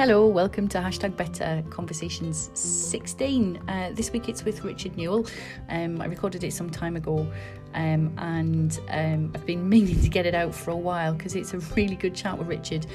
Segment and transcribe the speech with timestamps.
[0.00, 3.60] Hello, welcome to Hashtag Better Conversations 16.
[3.68, 5.26] Uh, this week it's with Richard Newell.
[5.68, 7.30] Um, I recorded it some time ago
[7.74, 11.52] um, and um, I've been meaning to get it out for a while because it's
[11.52, 12.86] a really good chat with Richard.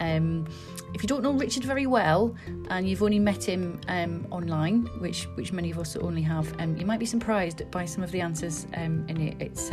[0.00, 0.46] Um,
[0.92, 2.36] if you don't know Richard very well
[2.68, 6.76] and you've only met him um, online, which which many of us only have, um,
[6.76, 9.36] you might be surprised by some of the answers in it.
[9.40, 9.70] It's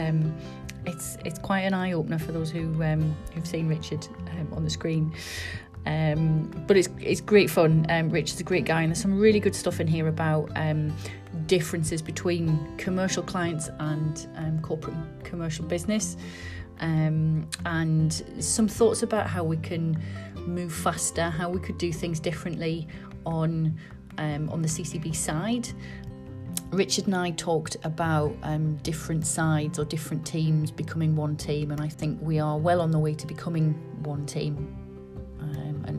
[0.86, 4.08] it's it's quite an eye opener for those who who've seen Richard
[4.54, 5.14] on the screen.
[5.88, 7.86] Um, but it's it's great fun.
[7.90, 10.94] Um, Richard's a great guy, and there's some really good stuff in here about um,
[11.46, 16.18] differences between commercial clients and um, corporate commercial business,
[16.82, 19.98] um, and some thoughts about how we can
[20.36, 22.86] move faster, how we could do things differently
[23.26, 23.74] on
[24.18, 25.70] um, on the CCB side.
[26.72, 31.80] Richard and I talked about um, different sides or different teams becoming one team, and
[31.80, 33.72] I think we are well on the way to becoming
[34.04, 34.84] one team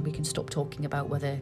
[0.09, 1.39] we can stop talking about whether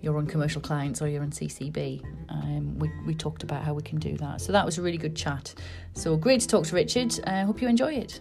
[0.00, 2.02] you're on commercial clients or you're on CCB.
[2.30, 4.40] Um, we, we talked about how we can do that.
[4.40, 5.54] So that was a really good chat.
[5.92, 7.20] So great to talk to Richard.
[7.26, 8.20] I uh, hope you enjoy it.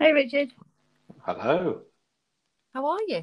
[0.00, 0.50] Hey, Richard.
[1.20, 1.82] Hello.
[2.74, 3.22] How are you?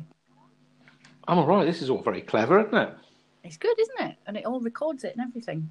[1.27, 1.65] I'm all right.
[1.65, 2.93] This is all very clever, isn't it?
[3.43, 4.15] It's good, isn't it?
[4.25, 5.69] And it all records it and everything.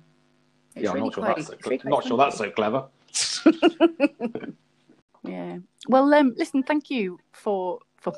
[0.76, 2.50] It's yeah, I'm really not sure quite- that's so, it's really not sure that's so
[2.50, 2.84] clever.
[5.22, 5.58] Yeah.
[5.88, 8.12] Well, um, listen, thank you for for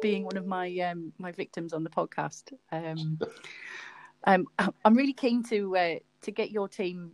[0.00, 2.52] being one of my um, my victims on the podcast.
[2.72, 3.18] Um,
[4.24, 4.46] um,
[4.84, 7.12] I'm really keen to uh, to get your team.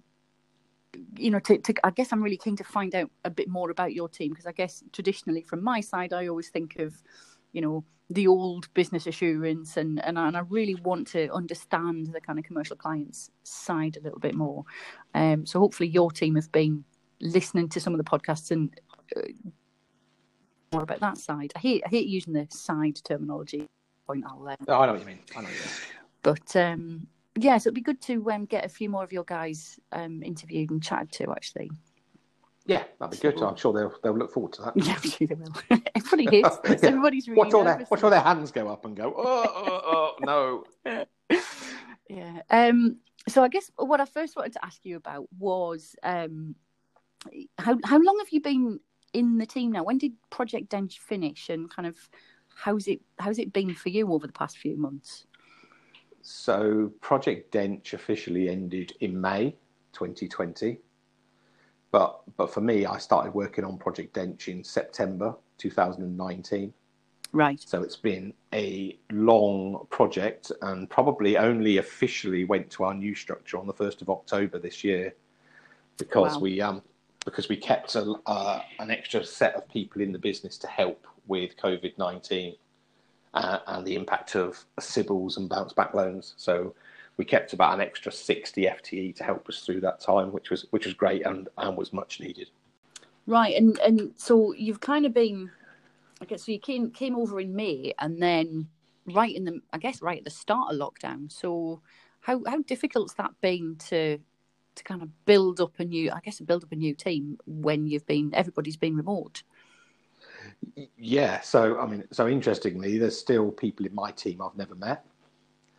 [1.18, 3.70] You know, to, to I guess I'm really keen to find out a bit more
[3.70, 6.94] about your team because I guess traditionally, from my side, I always think of,
[7.52, 12.12] you know, the old business assurance, and and I, and I really want to understand
[12.12, 14.64] the kind of commercial clients side a little bit more.
[15.14, 16.84] Um, so hopefully, your team have been
[17.24, 18.70] listening to some of the podcasts and
[19.16, 19.22] uh,
[20.72, 21.52] more about that side.
[21.56, 23.66] I hate I hate using the side terminology.
[24.06, 25.20] Point I'll Oh, I know what you mean.
[25.34, 25.70] I know what you mean.
[26.22, 29.24] but um, yeah, so it'd be good to um, get a few more of your
[29.24, 31.30] guys um, interviewed and chatted to.
[31.32, 31.70] Actually,
[32.66, 33.42] Yeah, that'd be good.
[33.42, 34.76] I'm sure they'll they'll look forward to that.
[34.76, 35.54] yeah, I'm sure they will.
[35.94, 36.58] Everybody is.
[36.64, 36.88] Yeah.
[36.88, 39.14] Everybody's really watch all their watch all their hands go up and go.
[39.16, 41.04] Oh, oh, oh no.
[42.10, 42.42] yeah.
[42.50, 46.56] Um, so I guess what I first wanted to ask you about was um,
[47.58, 48.80] how how long have you been
[49.12, 49.84] in the team now?
[49.84, 51.96] When did Project Dench finish, and kind of
[52.54, 55.26] how's it how's it been for you over the past few months?
[56.22, 59.56] So Project Dench officially ended in May
[59.92, 60.78] 2020.
[61.90, 66.72] But but for me, I started working on Project Dench in September 2019.
[67.32, 67.60] Right.
[67.60, 73.58] So it's been a long project and probably only officially went to our new structure
[73.58, 75.14] on the 1st of October this year
[75.98, 76.40] because Wow.
[76.40, 76.82] we um
[77.24, 81.06] because we kept a, uh, an extra set of people in the business to help
[81.26, 82.56] with COVID-19
[83.34, 86.34] uh, and the impact of CBILS and bounce back loans.
[86.36, 86.74] So
[87.16, 90.66] we kept about an extra 60 FTE to help us through that time, which was
[90.70, 92.50] which was great and, and was much needed.
[93.26, 95.50] Right, and and so you've kind of been,
[96.26, 98.68] guess, so you came came over in May, and then
[99.06, 101.32] right in the, I guess, right at the start of lockdown.
[101.32, 101.80] So
[102.20, 104.18] how how difficult's that been to
[104.74, 107.86] to kind of build up a new, I guess, build up a new team when
[107.86, 109.42] you've been everybody's been remote.
[110.96, 115.04] Yeah, so I mean, so interestingly, there's still people in my team I've never met.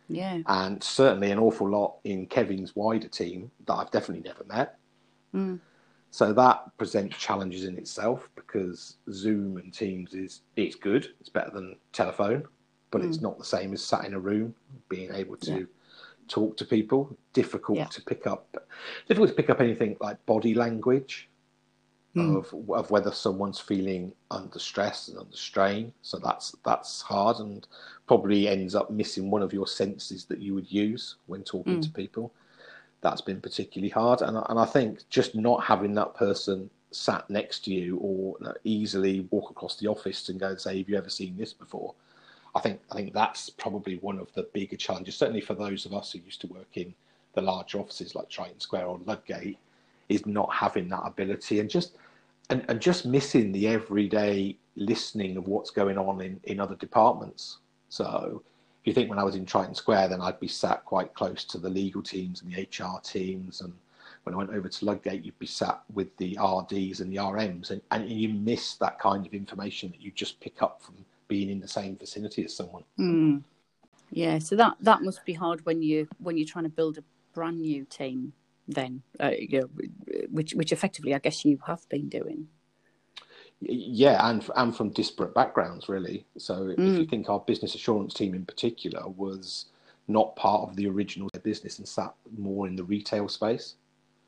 [0.08, 0.38] Yeah.
[0.46, 4.78] and certainly an awful lot in Kevin's wider team that I've definitely never met.
[5.34, 5.58] Mm.
[6.12, 11.50] So that presents challenges in itself because Zoom and Teams is it's good, it's better
[11.50, 12.44] than telephone,
[12.90, 14.54] but it's not the same as sat in a room,
[14.88, 15.64] being able to Yeah.
[16.28, 17.16] Talk to people.
[17.32, 17.86] Difficult Yeah.
[17.86, 18.56] to pick up,
[19.08, 21.28] difficult to pick up anything like body language
[22.14, 22.38] Mm.
[22.38, 25.92] of of whether someone's feeling under stress and under strain.
[26.00, 27.66] So that's that's hard and
[28.06, 31.82] probably ends up missing one of your senses that you would use when talking Mm.
[31.82, 32.32] to people.
[33.02, 37.64] That's been particularly hard, and and I think just not having that person sat next
[37.66, 41.10] to you or easily walk across the office and go and say, "Have you ever
[41.10, 41.94] seen this before?"
[42.56, 45.92] I think I think that's probably one of the bigger challenges, certainly for those of
[45.92, 46.94] us who used to work in
[47.34, 49.58] the larger offices like Triton Square or Ludgate,
[50.08, 51.98] is not having that ability and just
[52.48, 57.58] and, and just missing the everyday listening of what's going on in, in other departments.
[57.90, 58.42] So
[58.80, 61.44] if you think when I was in Triton Square, then I'd be sat quite close
[61.44, 63.60] to the legal teams and the HR teams.
[63.60, 63.72] And
[64.24, 67.70] when I went over to Ludgate, you'd be sat with the RDs and the RMs,
[67.70, 70.94] and, and you miss that kind of information that you just pick up from
[71.28, 72.84] being in the same vicinity as someone.
[72.98, 73.44] Mm.
[74.10, 74.38] Yeah.
[74.38, 77.60] So that that must be hard when you when you're trying to build a brand
[77.60, 78.32] new team.
[78.68, 79.70] Then, uh, you know,
[80.30, 82.48] which which effectively, I guess you have been doing.
[83.60, 86.26] Yeah, and and from disparate backgrounds, really.
[86.36, 86.72] So mm.
[86.72, 87.10] if you mm.
[87.10, 89.66] think our business assurance team in particular was
[90.08, 93.74] not part of the original business and sat more in the retail space.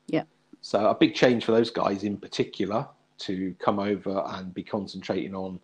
[0.07, 0.23] Yeah.
[0.61, 2.87] So a big change for those guys in particular
[3.19, 5.59] to come over and be concentrating on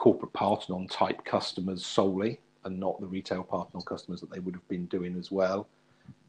[0.00, 4.54] corporate partner on type customers solely and not the retail partner customers that they would
[4.54, 5.68] have been doing as well.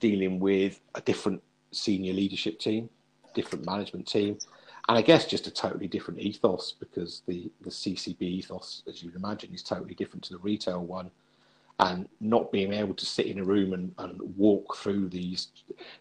[0.01, 1.41] Dealing with a different
[1.71, 2.89] senior leadership team,
[3.33, 4.38] different management team,
[4.89, 9.15] and I guess just a totally different ethos because the, the CCB ethos, as you'd
[9.15, 11.09] imagine, is totally different to the retail one
[11.79, 15.47] and not being able to sit in a room and, and walk through these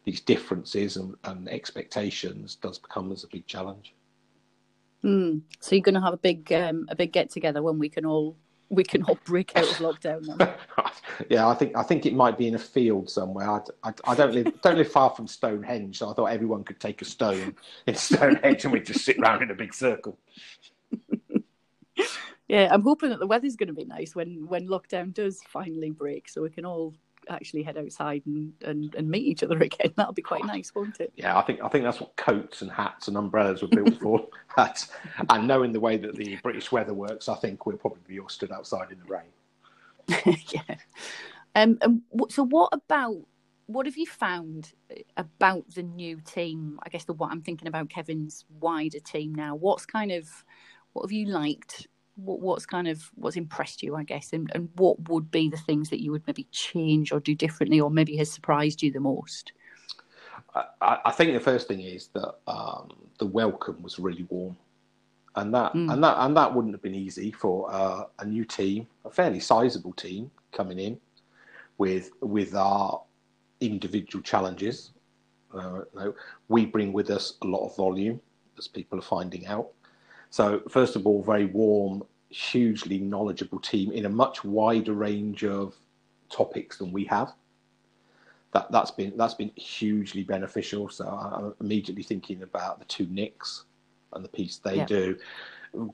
[0.02, 3.94] these differences and, and expectations does become as a big challenge.
[5.04, 5.42] Mm.
[5.60, 8.04] So you're going to have a big um, a big get together when we can
[8.04, 8.36] all
[8.68, 10.54] we can all break out of lockdown.
[11.30, 13.50] yeah, I think I think it might be in a field somewhere.
[13.50, 16.80] I, I, I, don't live don't live far from Stonehenge, so I thought everyone could
[16.80, 17.56] take a stone
[17.86, 20.18] in Stonehenge and we just sit round in a big circle
[22.48, 25.90] yeah, I'm hoping that the weather's going to be nice when when lockdown does finally
[25.90, 26.94] break, so we can all
[27.30, 29.92] actually head outside and, and, and meet each other again.
[29.96, 31.12] That'll be quite nice, won't it?
[31.16, 34.26] Yeah, I think I think that's what coats and hats and umbrellas were built for.
[35.30, 38.28] and knowing the way that the British weather works, I think we'll probably be all
[38.28, 40.36] stood outside in the rain.
[40.52, 40.76] yeah.
[41.54, 43.16] Um, and so, what about
[43.66, 44.72] what have you found
[45.16, 46.78] about the new team?
[46.82, 49.54] I guess the what I'm thinking about Kevin's wider team now.
[49.54, 50.28] What's kind of
[50.92, 51.86] what have you liked
[52.24, 55.56] what, what's kind of what's impressed you, I guess, and, and what would be the
[55.56, 59.00] things that you would maybe change or do differently, or maybe has surprised you the
[59.00, 59.52] most?
[60.54, 64.56] I, I think the first thing is that um, the welcome was really warm,
[65.36, 65.92] and that mm.
[65.92, 69.40] and that and that wouldn't have been easy for uh, a new team, a fairly
[69.40, 70.98] sizable team coming in
[71.78, 73.02] with with our
[73.60, 74.90] individual challenges.
[75.52, 75.80] Uh,
[76.48, 78.20] we bring with us a lot of volume,
[78.58, 79.68] as people are finding out.
[80.30, 85.74] So, first of all, very warm, hugely knowledgeable team in a much wider range of
[86.30, 87.32] topics than we have.
[88.52, 90.88] That that's been that's been hugely beneficial.
[90.88, 93.64] So I'm immediately thinking about the two Nicks
[94.12, 94.86] and the piece they yeah.
[94.86, 95.16] do.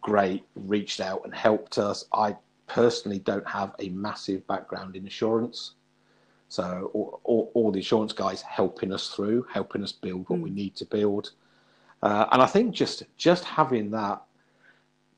[0.00, 2.06] Great, reached out and helped us.
[2.12, 2.36] I
[2.66, 5.72] personally don't have a massive background in assurance.
[6.48, 10.44] So all, all, all, the insurance guys helping us through, helping us build what mm.
[10.44, 11.32] we need to build.
[12.02, 14.22] Uh, and I think just just having that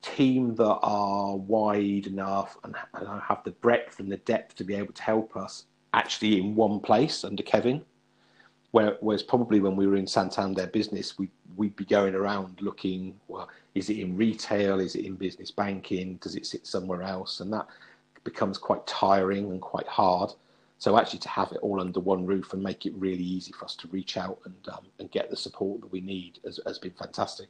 [0.02, 2.74] team that are wide enough and,
[3.28, 5.64] have the breadth and the depth to be able to help us
[5.94, 7.84] actually in one place under Kevin.
[8.70, 13.18] Whereas probably when we were in Santander business, we we'd be going around looking.
[13.26, 14.78] Well, is it in retail?
[14.78, 16.16] Is it in business banking?
[16.16, 17.40] Does it sit somewhere else?
[17.40, 17.66] And that
[18.24, 20.30] becomes quite tiring and quite hard.
[20.78, 23.64] So actually, to have it all under one roof and make it really easy for
[23.64, 26.78] us to reach out and um, and get the support that we need has, has
[26.78, 27.48] been fantastic.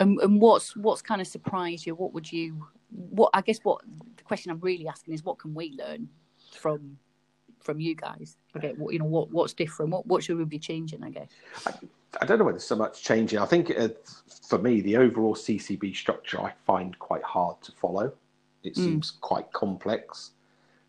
[0.00, 1.94] And, and what's what's kind of surprised you?
[1.94, 2.66] What would you?
[2.90, 3.82] What I guess what
[4.16, 6.08] the question I'm really asking is, what can we learn
[6.52, 6.98] from
[7.60, 8.36] from you guys?
[8.56, 9.92] Okay, what, you know what what's different?
[9.92, 11.04] What what should we be changing?
[11.04, 11.28] I guess.
[11.66, 11.72] I,
[12.20, 13.38] I don't know whether there's so much changing.
[13.38, 13.88] I think uh,
[14.48, 18.12] for me, the overall CCB structure I find quite hard to follow.
[18.64, 18.84] It mm.
[18.84, 20.32] seems quite complex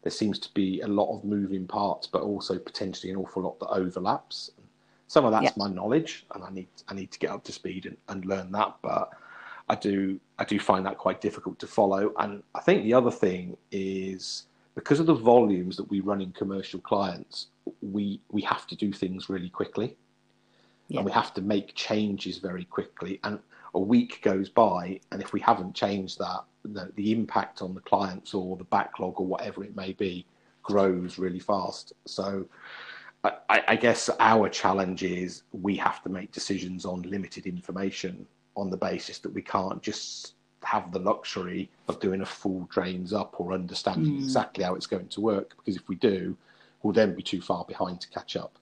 [0.04, 3.60] there seems to be a lot of moving parts, but also potentially an awful lot
[3.60, 4.52] that overlaps.
[5.12, 5.52] Some of that's yeah.
[5.58, 8.50] my knowledge, and I need I need to get up to speed and, and learn
[8.54, 8.78] that.
[8.82, 9.10] But
[9.68, 12.14] I do I do find that quite difficult to follow.
[12.18, 16.32] And I think the other thing is because of the volumes that we run in
[16.32, 17.48] commercial clients,
[17.82, 19.98] we we have to do things really quickly,
[20.88, 21.00] yeah.
[21.00, 23.20] and we have to make changes very quickly.
[23.26, 23.38] And
[23.74, 27.82] a week goes by, and if we haven't changed that, the, the impact on the
[27.82, 30.26] clients or the backlog or whatever it may be
[30.64, 31.92] grows really fast.
[32.06, 32.48] So
[33.24, 38.26] I, I, guess our challenge is we have to make decisions on limited information
[38.56, 43.14] on the basis that we can't just have the luxury of doing a full drains
[43.14, 44.24] up or understanding mm.
[44.24, 46.36] exactly how it's going to work because if we do
[46.84, 48.58] we'll then be too far behind to catch up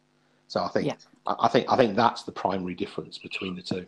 [0.48, 0.96] so i think yeah.
[1.26, 3.86] I, I think i think that's the primary difference between the two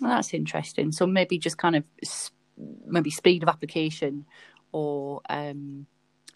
[0.00, 1.84] that's interesting so maybe just kind of
[2.86, 4.26] maybe speed of application
[4.72, 5.86] or um,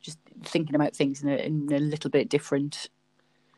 [0.01, 2.89] just thinking about things in a, in a little bit different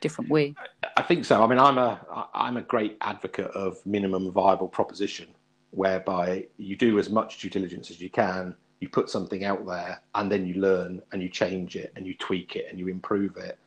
[0.01, 0.55] different way?
[0.97, 1.43] I think so.
[1.43, 5.29] I mean, I'm a I'm a great advocate of minimum viable proposition,
[5.71, 8.55] whereby you do as much due diligence as you can.
[8.81, 12.15] You put something out there, and then you learn, and you change it, and you
[12.15, 13.59] tweak it, and you improve it.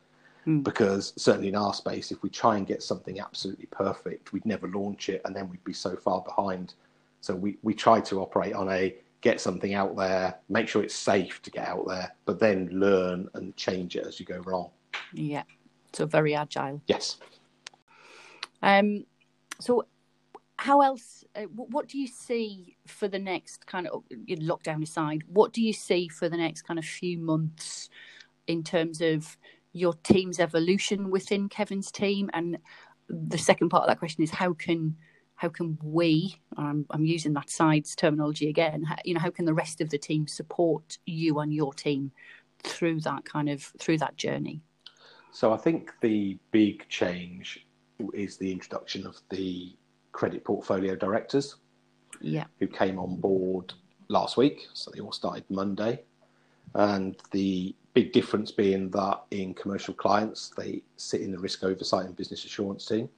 [0.46, 0.64] Mm.
[0.64, 4.68] Because certainly in our space, if we try and get something absolutely perfect, we'd never
[4.68, 6.74] launch it, and then we'd be so far behind
[7.22, 10.94] so we, we try to operate on a get something out there, make sure it's
[10.94, 14.70] safe to get out there, but then learn and change it as you go along.
[15.14, 15.44] Yeah.
[15.92, 16.82] So very agile.
[16.86, 17.18] Yes.
[18.62, 19.04] Um
[19.60, 19.86] so
[20.62, 21.24] how else?
[21.34, 25.24] Uh, what do you see for the next kind of lockdown aside?
[25.26, 27.90] What do you see for the next kind of few months
[28.46, 29.36] in terms of
[29.72, 32.30] your team's evolution within Kevin's team?
[32.32, 32.58] And
[33.08, 34.96] the second part of that question is how can
[35.34, 36.36] how can we?
[36.56, 38.84] I'm, I'm using that sides terminology again.
[38.84, 42.12] How, you know, how can the rest of the team support you and your team
[42.62, 44.62] through that kind of through that journey?
[45.32, 47.66] So I think the big change
[48.12, 49.74] is the introduction of the
[50.12, 51.56] credit portfolio directors.
[52.20, 52.44] Yeah.
[52.60, 53.72] Who came on board
[54.08, 54.68] last week.
[54.74, 56.02] So they all started Monday.
[56.74, 62.06] And the big difference being that in commercial clients, they sit in the risk oversight
[62.06, 63.08] and business assurance team.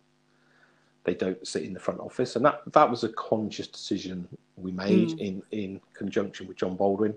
[1.02, 2.37] They don't sit in the front office.
[2.37, 5.18] And that, that was a conscious decision we made mm.
[5.18, 7.14] in, in conjunction with John Baldwin,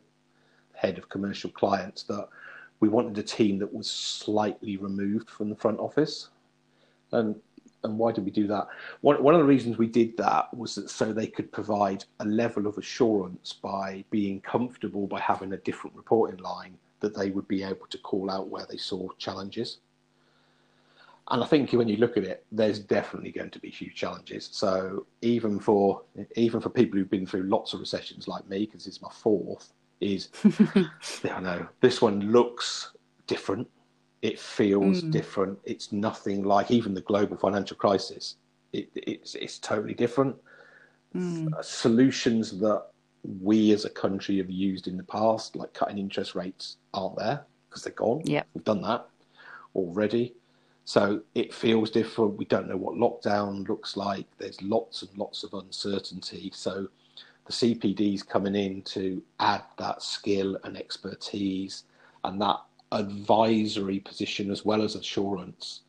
[0.74, 2.28] head of commercial clients, that
[2.80, 6.30] we wanted a team that was slightly removed from the front office.
[7.12, 7.36] And
[7.84, 8.68] and why did we do that?
[9.02, 12.26] One, one of the reasons we did that was that so they could provide a
[12.26, 17.48] level of assurance by being comfortable by having a different reporting line that they would
[17.48, 19.78] be able to call out where they saw challenges.
[21.30, 24.50] And I think when you look at it, there's definitely going to be huge challenges.
[24.52, 26.02] So even for
[26.36, 29.74] even for people who've been through lots of recessions like me, because it's my fourth,
[30.00, 30.30] is
[31.24, 32.92] I know this one looks
[33.26, 33.68] different
[34.22, 35.12] it feels mm.
[35.12, 35.60] different.
[35.64, 38.36] It's nothing like even the global financial crisis.
[38.74, 40.36] It, it's it's totally different.
[41.16, 41.64] Mm.
[41.64, 42.88] Solutions that
[43.42, 47.46] we as a country have used in the past, like cutting interest rates, aren't there
[47.70, 48.22] because they're gone.
[48.26, 49.08] Yeah, we've done that
[49.76, 50.34] already.
[50.86, 52.38] So it feels different.
[52.38, 54.26] We don't know what lockdown looks like.
[54.38, 56.50] There's lots and lots of uncertainty.
[56.56, 56.88] So
[57.48, 61.84] the CPD's coming in to add that skill and expertise
[62.24, 62.58] and that
[62.92, 65.82] advisory position as well as assurance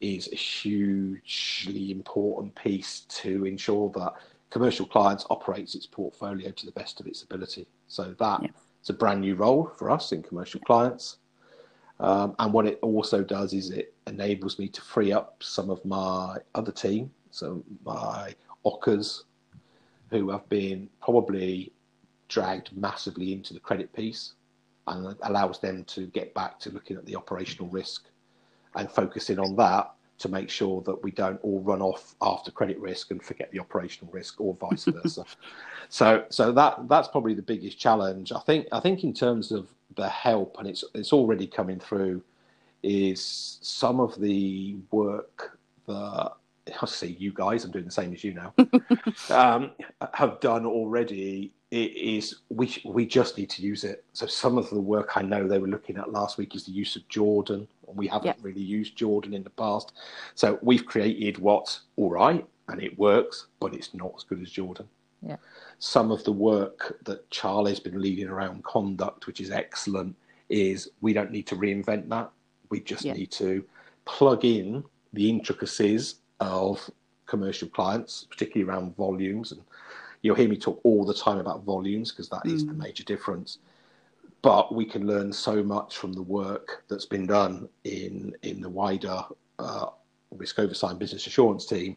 [0.00, 4.14] is a hugely important piece to ensure that
[4.50, 7.66] commercial clients operates its portfolio to the best of its ability.
[7.88, 8.48] So that yeah.
[8.80, 11.18] it's a brand new role for us in commercial clients.
[12.00, 15.84] Um, and what it also does is it enables me to free up some of
[15.84, 19.22] my other team, so my OCCAs,
[20.12, 21.72] who have been probably
[22.28, 24.34] dragged massively into the credit piece
[24.86, 28.04] and allows them to get back to looking at the operational risk
[28.76, 32.78] and focusing on that to make sure that we don't all run off after credit
[32.78, 35.24] risk and forget the operational risk or vice versa.
[35.88, 38.32] so so that that's probably the biggest challenge.
[38.32, 42.22] I think I think in terms of the help and it's it's already coming through
[42.82, 46.32] is some of the work that
[46.80, 48.54] I see you guys, I'm doing the same as you now,
[49.30, 49.72] um,
[50.14, 54.04] have done already it is we we just need to use it.
[54.12, 56.70] So some of the work I know they were looking at last week is the
[56.70, 57.66] use of Jordan.
[57.88, 59.92] And we haven't really used Jordan in the past,
[60.34, 64.50] so we've created what's all right and it works, but it's not as good as
[64.50, 64.86] Jordan.
[65.26, 65.36] Yeah.
[65.78, 70.14] Some of the work that Charlie's been leading around conduct, which is excellent,
[70.48, 72.30] is we don't need to reinvent that.
[72.70, 73.14] We just yeah.
[73.14, 73.64] need to
[74.04, 76.16] plug in the intricacies
[76.50, 76.90] of
[77.26, 79.62] commercial clients, particularly around volumes and
[80.22, 82.54] You'll hear me talk all the time about volumes because that mm.
[82.54, 82.78] is the mm.
[82.78, 83.58] major difference.
[84.40, 88.68] But we can learn so much from the work that's been done in in the
[88.68, 89.22] wider
[89.58, 89.86] uh,
[90.30, 91.96] risk oversight business assurance team,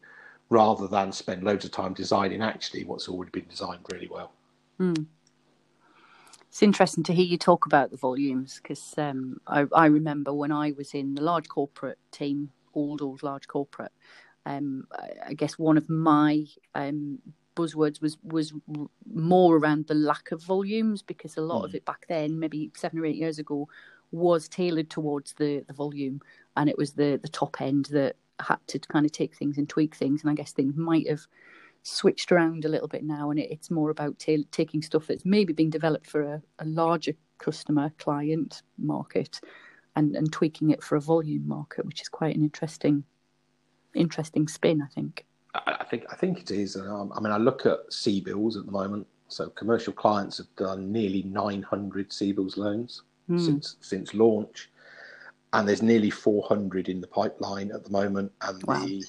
[0.50, 4.32] rather than spend loads of time designing actually what's already been designed really well.
[4.80, 5.06] Mm.
[6.50, 10.54] It's interesting to hear you talk about the volumes because um, I, I, remember when
[10.54, 13.92] I was in the large corporate team, old old large corporate.
[14.46, 14.88] Um,
[15.26, 17.20] I guess one of my um,
[17.56, 18.54] buzzwords was was
[19.12, 21.66] more around the lack of volumes because a lot mm.
[21.66, 23.68] of it back then, maybe seven or eight years ago,
[24.12, 26.22] was tailored towards the the volume,
[26.58, 29.70] and it was the the top end that had to kind of take things and
[29.70, 30.22] tweak things.
[30.22, 31.26] And I guess things might have
[31.84, 35.26] switched around a little bit now, and it, it's more about t- taking stuff that's
[35.26, 39.40] maybe being developed for a, a larger customer client market
[39.96, 43.04] and and tweaking it for a volume market, which is quite an interesting
[43.96, 45.26] interesting spin, I think.
[45.54, 46.76] I think I think it is.
[46.76, 49.08] Um, I mean, I look at CBILS at the moment.
[49.28, 53.44] So commercial clients have done nearly 900 CBILS loans mm.
[53.44, 54.70] since since launch,
[55.54, 58.86] and there's nearly 400 in the pipeline at the moment, and wow.
[58.86, 59.04] the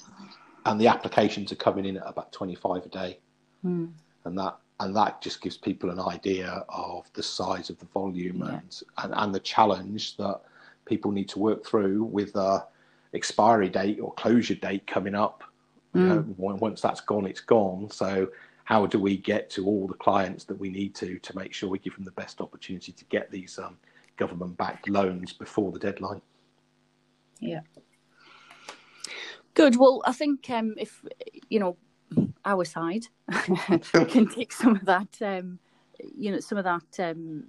[0.65, 3.19] and the applications are coming in at about 25 a day,
[3.65, 3.91] mm.
[4.25, 8.39] and that and that just gives people an idea of the size of the volume
[8.39, 8.59] yeah.
[8.59, 10.41] and, and and the challenge that
[10.85, 12.65] people need to work through with a
[13.17, 15.43] expiry date or closure date coming up
[15.97, 16.37] you know, mm.
[16.37, 17.89] once that's gone, it's gone.
[17.89, 18.29] So
[18.65, 21.69] how do we get to all the clients that we need to to make sure
[21.69, 23.77] we give them the best opportunity to get these um,
[24.17, 26.21] government-backed loans before the deadline?
[27.39, 27.61] Yeah.
[29.55, 29.75] Good.
[29.75, 31.03] Well, I think um, if
[31.49, 31.77] you know,
[32.45, 33.05] our side
[34.07, 35.57] can take some of that, um,
[36.15, 37.43] you know, some of that, um,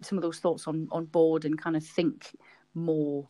[0.00, 2.34] some of those thoughts on on board and kind of think
[2.74, 3.28] more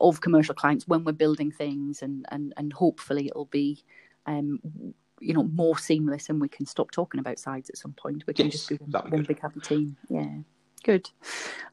[0.00, 3.82] of commercial clients when we're building things, and and and hopefully it'll be.
[4.26, 4.60] Um,
[5.20, 8.24] you know, more seamless, and we can stop talking about sides at some point.
[8.26, 9.96] We can Yes, just be one, one big happy team.
[10.10, 10.28] Yeah,
[10.82, 11.08] good.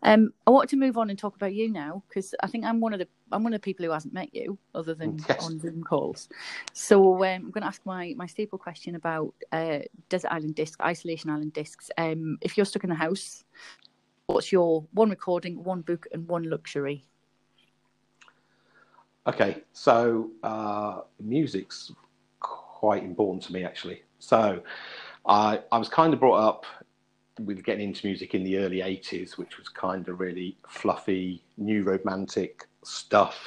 [0.03, 2.79] Um, I want to move on and talk about you now because I think I'm
[2.79, 5.43] one of the I'm one of the people who hasn't met you other than Yes.
[5.43, 6.29] on Zoom calls.
[6.73, 10.77] So um, I'm going to ask my my staple question about uh, desert island discs,
[10.81, 11.89] isolation island discs.
[11.97, 13.43] Um, if you're stuck in the house,
[14.27, 17.03] what's your one recording, one book, and one luxury?
[19.27, 21.91] Okay, so uh, music's
[22.39, 24.01] quite important to me actually.
[24.19, 24.61] So
[25.25, 26.65] I I was kind of brought up
[27.39, 31.83] with getting into music in the early '80s, which was kind of really fluffy, new
[31.83, 33.37] romantic stuff,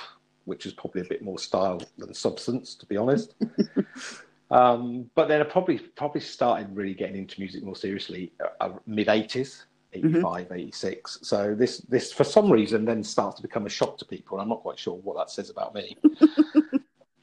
[0.44, 3.34] which is probably a bit more style than substance, to be honest.
[4.52, 9.08] um, but then I probably probably started really getting into music more seriously uh, mid
[9.08, 9.64] '80s.
[9.94, 14.04] 85 86 so this this for some reason then starts to become a shock to
[14.04, 15.96] people i'm not quite sure what that says about me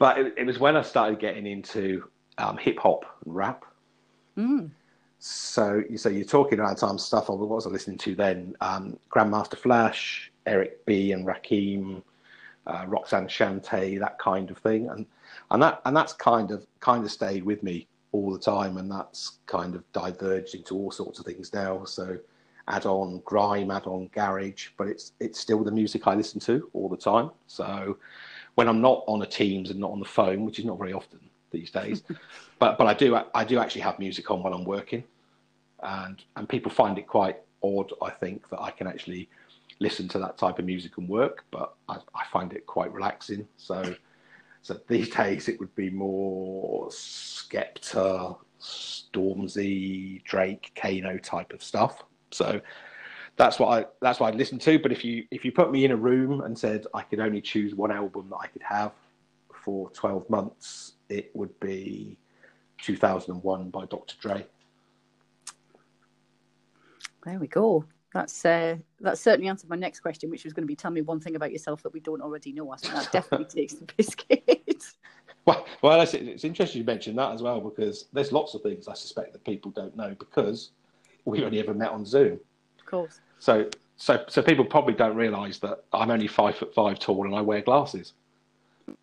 [0.02, 2.10] but it, it was when I started getting into
[2.40, 3.66] um, hip hop and rap.
[4.36, 4.72] Mm.
[5.20, 7.30] So you so you're talking around time stuff.
[7.30, 8.56] What was I listening to then?
[8.62, 11.12] Um, Grandmaster Flash, Eric B.
[11.12, 12.02] and Rakim,
[12.66, 15.06] uh, Roxanne Shante, that kind of thing, and
[15.52, 18.90] and that and that's kind of kind of stayed with me all the time, and
[18.92, 21.86] that's kind of diverged into all sorts of things now.
[21.86, 22.18] So
[22.72, 26.70] add on grime, add on garage, but it's it's still the music I listen to
[26.74, 27.30] all the time.
[27.46, 27.98] So
[28.56, 30.94] when I'm not on a Teams and not on the phone, which is not very
[30.94, 31.20] often
[31.52, 32.04] these days,
[32.60, 35.04] but but I do I do actually have music on while I'm working,
[35.84, 37.92] and and people find it quite odd.
[38.02, 39.30] I think that I can actually
[39.80, 43.48] listen to that type of music and work, but I, I find it quite relaxing.
[43.58, 43.96] So
[44.62, 52.04] so these days it would be more Skepta, Stormzy, Drake, Kano type of stuff.
[52.32, 52.62] So
[53.38, 54.80] that's what I that's what I'd listen to.
[54.80, 57.42] But if you if you put me in a room and said I could only
[57.42, 58.94] choose one album that I could have
[59.54, 62.18] for twelve months, it would be
[62.82, 64.16] 2001 by Dr.
[64.20, 64.46] Dre.
[67.24, 67.86] There we go.
[68.14, 71.02] That's uh, that certainly answered my next question, which was going to be tell me
[71.02, 72.72] one thing about yourself that we don't already know.
[72.72, 74.84] I think that definitely takes the biscuit.
[75.46, 78.88] Well, well, it's, it's interesting you mentioned that as well because there's lots of things
[78.88, 80.72] I suspect that people don't know because
[81.26, 82.40] we only ever met on Zoom.
[82.80, 83.20] of course.
[83.40, 87.36] So, so, so people probably don't realise that I'm only five foot five tall and
[87.36, 88.14] I wear glasses.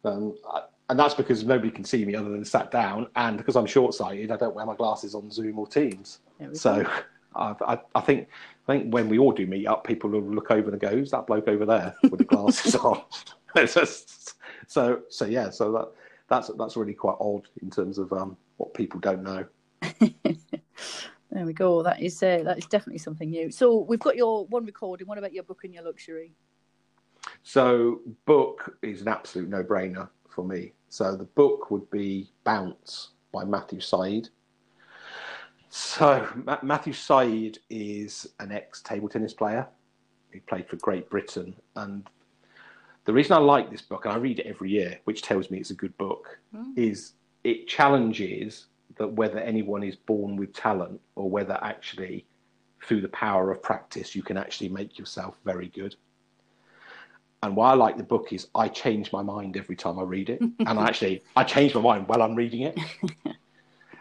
[0.04, 3.56] Um, I, and that's because nobody can see me other than sat down, and because
[3.56, 6.20] I'm short sighted, I don't wear my glasses on Zoom or Teams.
[6.52, 6.86] So.
[7.36, 8.26] I, I, I think
[8.66, 11.10] I think when we all do meet up, people will look over and go, "Who's
[11.10, 13.02] that bloke over there with the glasses on?"
[13.56, 14.34] Just-
[14.66, 15.88] so, so yeah, so that
[16.28, 19.44] that's that's really quite odd in terms of um, what people don't know.
[21.30, 21.82] There we go.
[21.82, 23.50] That is uh, that is definitely something new.
[23.50, 25.06] So we've got your one recording.
[25.06, 26.32] What about your book and your luxury?
[27.42, 30.72] So, book is an absolute no-brainer for me.
[30.88, 34.28] So, the book would be Bounce by Matthew Syed.
[35.68, 39.66] So, Ma- Matthew Syed is an ex-table tennis player.
[40.32, 42.08] He played for Great Britain, and
[43.04, 45.58] the reason I like this book, and I read it every year, which tells me
[45.58, 46.72] it's a good book, Mm.
[46.76, 47.14] is
[47.44, 48.66] it challenges
[48.98, 52.26] that whether anyone is born with talent or whether actually
[52.84, 55.96] through the power of practice you can actually make yourself very good.
[57.42, 60.28] And why I like the book is I change my mind every time I read
[60.28, 60.40] it.
[60.40, 62.78] and I actually, I change my mind while I'm reading it.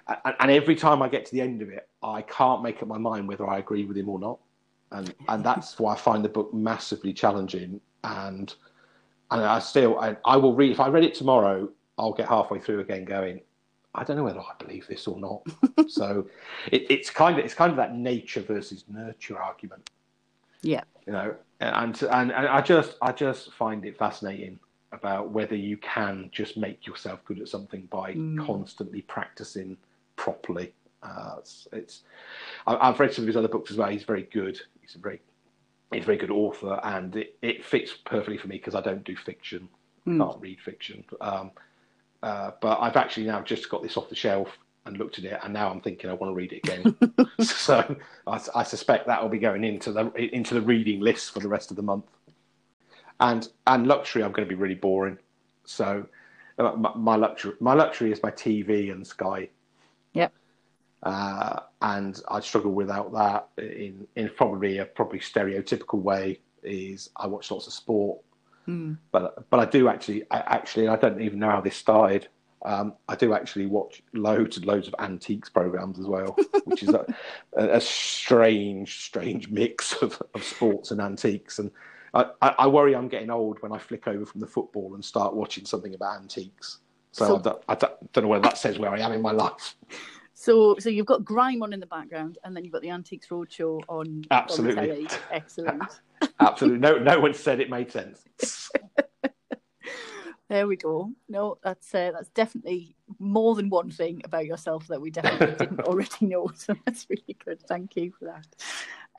[0.08, 2.88] and, and every time I get to the end of it, I can't make up
[2.88, 4.40] my mind whether I agree with him or not.
[4.92, 7.80] And, and that's why I find the book massively challenging.
[8.04, 8.54] And,
[9.30, 12.60] and I still, I, I will read, if I read it tomorrow, I'll get halfway
[12.60, 13.42] through again going,
[13.96, 15.42] I don't know whether I believe this or not.
[15.90, 16.28] so
[16.72, 19.90] it, it's kind of, it's kind of that nature versus nurture argument
[20.62, 20.82] Yeah.
[21.06, 24.60] you know and, and and i just i just find it fascinating
[24.92, 28.46] about whether you can just make yourself good at something by Mm.
[28.46, 29.78] constantly practicing
[30.16, 30.74] properly
[31.04, 32.04] uh, it's, it's
[32.68, 35.00] I, i've read some of his other books as well he's very good he's a
[35.00, 35.22] very
[35.92, 39.04] he's a very good author and it, it fits perfectly for me because i don't
[39.04, 39.70] do fiction
[40.08, 40.26] Mm.
[40.26, 41.52] can't read fiction um,
[42.24, 45.40] uh, but i've actually now just got this off the shelf and looked at it
[45.44, 46.96] and now i'm thinking i want to read it again
[47.40, 47.96] so
[48.28, 51.48] I, I suspect that will be going into the into the reading list for the
[51.48, 52.06] rest of the month.
[53.20, 55.18] And and luxury, I'm going to be really boring.
[55.66, 56.06] So
[56.60, 59.50] uh, my, my luxury my luxury is my TV and Sky.
[60.14, 60.34] Yep.
[61.04, 66.40] Uh, and I struggle without that in in probably a probably stereotypical way.
[66.64, 68.20] Is I watch lots of sport,
[68.68, 68.98] Mm.
[69.12, 72.28] but but I do actually I, actually I don't even know how this started.
[72.66, 76.90] Um, I do actually watch loads and loads of antiques programs as well, which is
[76.90, 77.06] a,
[77.54, 81.60] a, strange, strange mix of, of sports and antiques.
[81.60, 81.72] And
[82.16, 85.36] I, I, worry I'm getting old when I flick over from the football and start
[85.36, 86.80] watching something about antiques.
[87.12, 89.32] So, so I, don't, I, don't, know whether that says where I am in my
[89.32, 89.76] life.
[90.34, 93.28] So, so you've got grime on in the background, and then you've got the Antiques
[93.30, 94.24] Roadshow on.
[94.30, 96.02] Absolutely, on excellent.
[96.40, 98.24] Absolutely, no, no one said it made sense.
[100.50, 101.12] There we go.
[101.28, 105.82] No, that's uh, that's definitely more than one thing about yourself that we definitely didn't
[105.82, 106.50] already know.
[106.56, 107.62] So that's really good.
[107.68, 108.48] Thank you for that.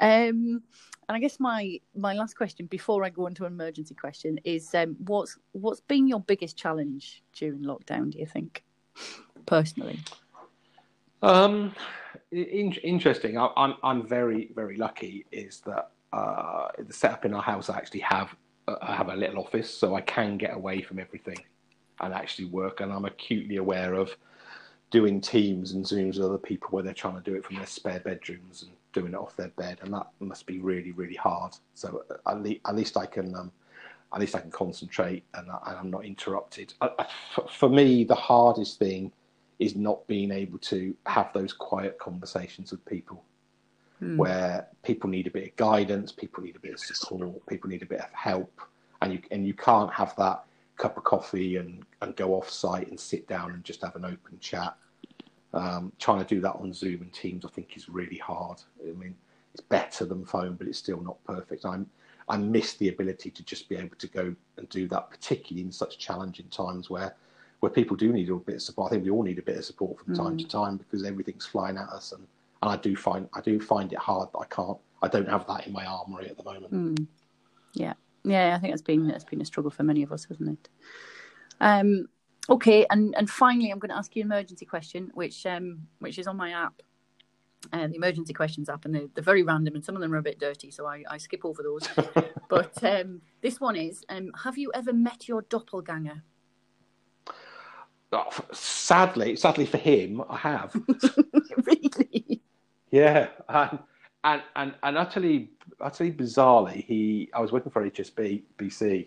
[0.01, 0.63] Um,
[1.09, 4.75] and I guess my my last question before I go into an emergency question is
[4.75, 8.11] um, what's what's been your biggest challenge during lockdown?
[8.11, 8.65] Do you think,
[9.45, 10.01] personally?
[11.21, 11.75] Um,
[12.31, 13.37] in, interesting.
[13.37, 15.27] I, am I'm, I'm very very lucky.
[15.31, 18.35] Is that uh, the setup in our house I actually have
[18.83, 21.39] I have a little office, so I can get away from everything
[22.01, 22.81] and actually work.
[22.81, 24.15] And I'm acutely aware of
[24.91, 27.67] doing teams and zooms with other people where they're trying to do it from their
[27.67, 31.55] spare bedrooms and doing it off their bed, and that must be really, really hard.
[31.75, 33.53] So uh, at, le- at least I can, um,
[34.13, 36.73] at least I can concentrate and, I, am not interrupted.
[36.81, 37.07] I, I,
[37.51, 39.13] for me, the hardest thing
[39.59, 43.23] is not being able to have those quiet conversations with people
[44.03, 44.17] mm.
[44.17, 47.83] where people need a bit of guidance, people need a bit of support, people need
[47.83, 48.61] a bit of help,
[49.03, 50.45] and you and you can't have that
[50.77, 54.05] cup of coffee and, and go off site and sit down and just have an
[54.05, 54.77] open chat.
[55.53, 58.61] Um, trying to do that on Zoom and Teams, I think, is really hard.
[58.83, 59.15] I mean,
[59.55, 61.65] it's better than phone, but it's still not perfect.
[61.65, 61.89] I'm
[62.29, 65.73] I miss the ability to just be able to go and do that, particularly in
[65.73, 67.15] such challenging times where
[67.61, 68.93] where people do need a bit of support.
[68.93, 70.39] I think we all need a bit of support from time mm.
[70.39, 72.25] to time because everything's flying at us and
[72.63, 75.47] and I do find I do find it hard that I can't I don't have
[75.47, 76.73] that in my armory at the moment.
[76.73, 77.07] Mm.
[77.75, 77.95] Yeah,
[78.25, 80.69] yeah, I think it's been it's been a struggle for many of us, hasn't it?
[81.61, 82.09] Um,
[82.51, 86.19] okay, and and finally, I'm going to ask you an emergency question, which um, which
[86.19, 86.83] is on my app,
[87.73, 90.19] uh, the emergency questions app, and they're, they're, very random, and some of them are
[90.19, 91.89] a bit dirty, so I, I skip over those.
[92.49, 96.23] but um, this one is: um, Have you ever met your doppelganger?
[98.11, 100.75] Oh, sadly, sadly for him, I have.
[101.67, 101.88] really?
[102.91, 103.79] Yeah, and
[104.25, 109.07] and and, and utterly utterly bizarrely, he I was working for HSBC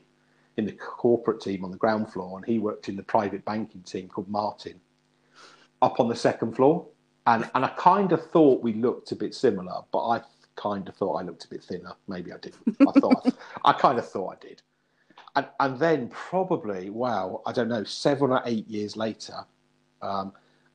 [0.57, 3.81] in the corporate team on the ground floor, and he worked in the private banking
[3.83, 4.79] team called Martin
[5.81, 6.87] up on the second floor.
[7.27, 10.21] And and I kind of thought we looked a bit similar, but I
[10.55, 11.93] kind of thought I looked a bit thinner.
[12.07, 12.77] Maybe I didn't.
[12.81, 13.31] I thought I,
[13.69, 14.61] I kind of thought I did.
[15.35, 19.45] And and then probably wow, I don't know, seven or eight years later,
[20.01, 20.33] um,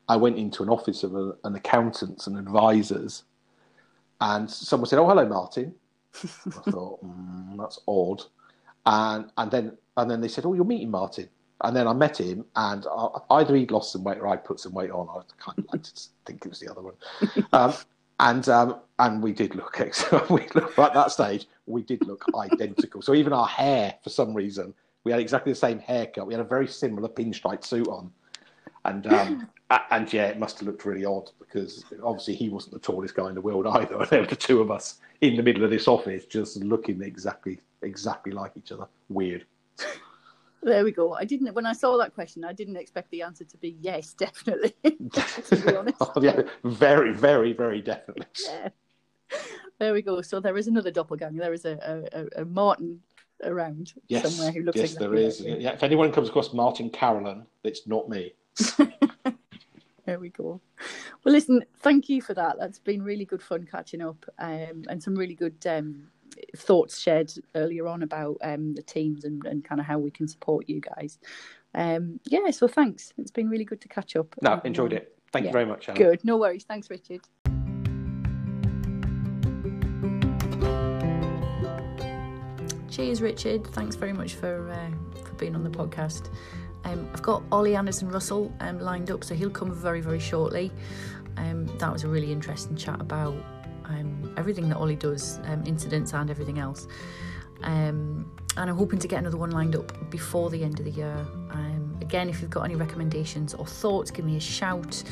[0.09, 3.25] I went into an office of a, an accountants and advisors,
[4.21, 5.75] and someone said, "Oh, hello, Martin."
[6.15, 6.27] I
[6.71, 8.23] thought mm, that's odd,
[8.87, 11.29] and and then and then they said, "Oh, you're meeting Martin."
[11.63, 12.87] And then I met him, and
[13.31, 15.09] either he'd lost some weight or I'd put some weight on.
[15.09, 15.93] I kind of like to
[16.27, 16.95] think it was the other one.
[17.53, 17.73] Um,
[18.19, 19.79] and um, and we did look.
[20.31, 21.47] we look at that stage.
[21.67, 23.03] We did look identical.
[23.03, 26.27] So even our hair, for some reason, we had exactly the same haircut.
[26.27, 28.11] We had a very similar pinstripe suit on,
[28.85, 32.79] and um, and yeah, it must have looked really odd because obviously he wasn't the
[32.81, 33.99] tallest guy in the world either.
[33.99, 37.03] And there were the two of us in the middle of this office, just looking
[37.03, 38.87] exactly exactly like each other.
[39.09, 39.45] Weird.
[40.63, 41.15] There we go.
[41.15, 42.45] I didn't when I saw that question.
[42.45, 44.75] I didn't expect the answer to be yes, definitely.
[44.85, 45.97] to be honest.
[46.01, 48.27] oh, yeah, very, very, very definitely.
[48.45, 48.69] Yeah.
[49.79, 50.23] There we go.
[50.23, 51.41] So there is another doppelganger.
[51.41, 53.01] There is a, a, a Martin
[53.45, 54.35] around yes.
[54.35, 55.41] somewhere who looks yes, exactly there is.
[55.41, 58.33] Like yeah, if anyone comes across Martin Carolyn, it's not me.
[60.07, 60.61] There we go.
[61.25, 62.57] Well, listen, thank you for that.
[62.59, 66.07] That's been really good fun catching up um, and some really good um,
[66.57, 70.29] thoughts shared earlier on about um, the teams and, and kind of how we can
[70.29, 71.19] support you guys.
[71.75, 73.13] Um, yeah, so thanks.
[73.19, 74.35] It's been really good to catch up.
[74.41, 75.19] No, enjoyed it.
[75.33, 75.89] Thank yeah, you very much.
[75.89, 76.01] Alan.
[76.01, 76.25] Good.
[76.25, 76.65] No worries.
[76.65, 77.21] Thanks, Richard.
[82.91, 83.67] Cheers, Richard.
[83.75, 86.31] Thanks very much for uh, for being on the podcast.
[86.87, 90.71] Um, I've got Ollie Anderson Russell um, lined up, so he'll come very, very shortly.
[91.37, 93.35] Um, that was a really interesting chat about
[93.85, 96.87] um, everything that Ollie does, um, incidents and everything else.
[97.63, 100.93] Um, and I'm hoping to get another one lined up before the end of the
[100.93, 101.27] year.
[102.01, 105.03] again, if you've got any recommendations or thoughts, give me a shout.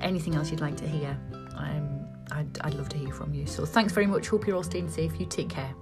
[0.00, 1.18] Anything else you'd like to hear,
[2.30, 3.46] I'd, I'd love to hear from you.
[3.46, 4.28] So thanks very much.
[4.28, 5.18] Hope you're all staying safe.
[5.20, 5.74] You take care.